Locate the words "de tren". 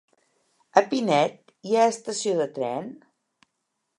2.41-2.89